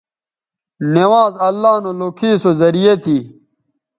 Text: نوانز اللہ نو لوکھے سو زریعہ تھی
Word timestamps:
نوانز 0.93 1.35
اللہ 1.47 1.73
نو 1.83 1.91
لوکھے 1.99 2.31
سو 2.41 2.51
زریعہ 2.59 2.95
تھی 3.03 3.17